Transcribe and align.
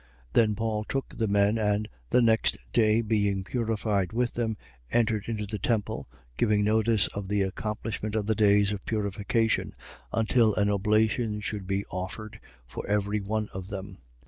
21:26. 0.33 0.33
Then 0.33 0.55
Paul 0.55 0.83
took 0.85 1.15
the 1.15 1.27
men 1.27 1.57
and, 1.59 1.87
the 2.09 2.23
next 2.23 2.57
day 2.73 3.03
being 3.03 3.43
purified 3.43 4.11
with 4.13 4.33
them, 4.33 4.57
entered 4.91 5.25
into 5.27 5.45
the 5.45 5.59
temple, 5.59 6.09
giving 6.37 6.63
notice 6.63 7.05
of 7.09 7.27
the 7.27 7.43
accomplishment 7.43 8.15
of 8.15 8.25
the 8.25 8.33
days 8.33 8.71
of 8.71 8.83
purification, 8.83 9.75
until 10.11 10.55
an 10.55 10.71
oblation 10.71 11.39
should 11.39 11.67
be 11.67 11.85
offered 11.91 12.39
for 12.65 12.83
every 12.87 13.19
one 13.19 13.47
of 13.53 13.67
them. 13.67 13.99